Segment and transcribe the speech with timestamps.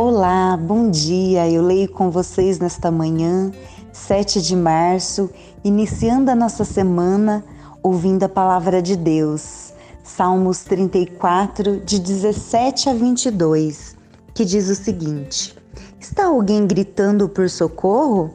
[0.00, 1.50] Olá, bom dia.
[1.50, 3.50] Eu leio com vocês nesta manhã,
[3.92, 5.28] 7 de março,
[5.64, 7.44] iniciando a nossa semana
[7.82, 9.72] ouvindo a palavra de Deus.
[10.04, 13.96] Salmos 34, de 17 a 22,
[14.32, 15.58] que diz o seguinte:
[15.98, 18.32] Está alguém gritando por socorro?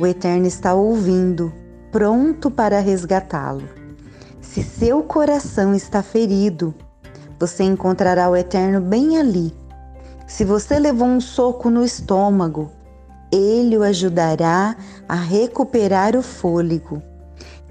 [0.00, 1.52] O Eterno está ouvindo,
[1.92, 3.68] pronto para resgatá-lo.
[4.40, 6.74] Se seu coração está ferido,
[7.38, 9.52] você encontrará o Eterno bem ali
[10.28, 12.70] se você levou um soco no estômago,
[13.32, 14.76] ele o ajudará
[15.08, 17.02] a recuperar o fôlego.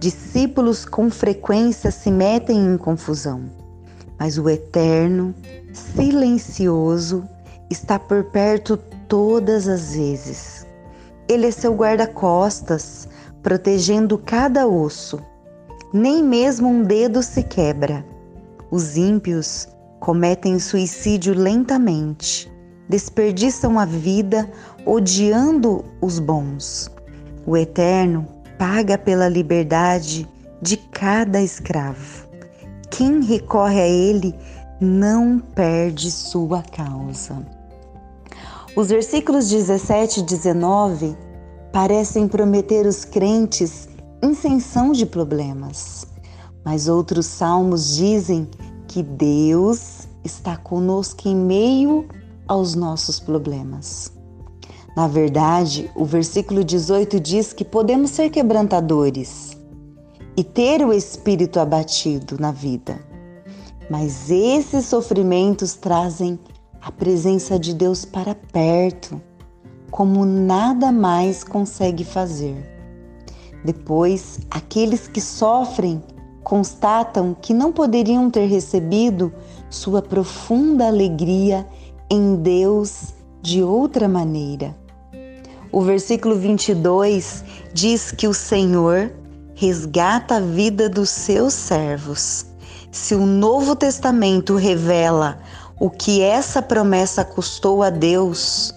[0.00, 3.42] Discípulos com frequência se metem em confusão,
[4.18, 5.34] mas o Eterno,
[5.72, 7.28] silencioso,
[7.70, 10.66] está por perto todas as vezes.
[11.28, 13.06] Ele é seu guarda-costas,
[13.42, 15.20] protegendo cada osso.
[15.92, 18.04] Nem mesmo um dedo se quebra.
[18.70, 19.68] Os ímpios
[20.06, 22.48] cometem suicídio lentamente,
[22.88, 24.48] desperdiçam a vida
[24.86, 26.88] odiando os bons.
[27.44, 28.24] O Eterno
[28.56, 30.24] paga pela liberdade
[30.62, 32.28] de cada escravo.
[32.88, 34.32] Quem recorre a Ele
[34.80, 37.44] não perde sua causa.
[38.76, 41.16] Os versículos 17 e 19
[41.72, 43.88] parecem prometer os crentes
[44.22, 46.06] isenção de problemas,
[46.64, 48.48] mas outros salmos dizem
[48.96, 49.95] que Deus
[50.26, 52.06] está conosco em meio
[52.46, 54.12] aos nossos problemas.
[54.96, 59.56] Na verdade, o versículo 18 diz que podemos ser quebrantadores
[60.36, 62.98] e ter o espírito abatido na vida.
[63.88, 66.38] Mas esses sofrimentos trazem
[66.80, 69.20] a presença de Deus para perto,
[69.90, 72.56] como nada mais consegue fazer.
[73.64, 76.02] Depois, aqueles que sofrem
[76.46, 79.32] constatam que não poderiam ter recebido
[79.68, 81.66] sua profunda alegria
[82.10, 84.76] em Deus de outra maneira.
[85.72, 89.12] O versículo 22 diz que o Senhor
[89.54, 92.46] resgata a vida dos seus servos.
[92.90, 95.38] Se o Novo Testamento revela
[95.78, 98.72] o que essa promessa custou a Deus,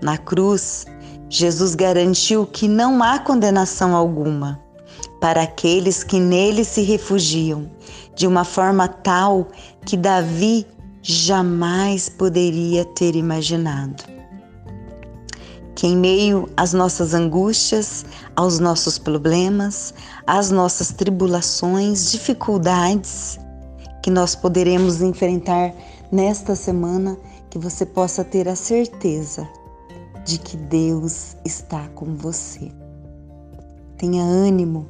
[0.00, 0.86] na cruz,
[1.28, 4.60] Jesus garantiu que não há condenação alguma
[5.22, 7.70] para aqueles que nele se refugiam,
[8.12, 9.46] de uma forma tal
[9.86, 10.66] que Davi
[11.00, 14.02] jamais poderia ter imaginado.
[15.76, 19.94] Que em meio às nossas angústias, aos nossos problemas,
[20.26, 23.38] às nossas tribulações, dificuldades,
[24.02, 25.72] que nós poderemos enfrentar
[26.10, 27.16] nesta semana,
[27.48, 29.48] que você possa ter a certeza
[30.24, 32.72] de que Deus está com você.
[33.96, 34.88] Tenha ânimo,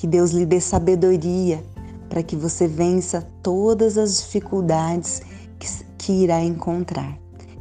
[0.00, 1.62] que Deus lhe dê sabedoria
[2.08, 5.20] para que você vença todas as dificuldades
[5.58, 5.68] que,
[5.98, 7.18] que irá encontrar.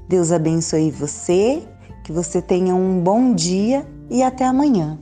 [0.08, 1.62] Deus abençoe você,
[2.02, 4.98] que você tenha um bom dia e até amanhã.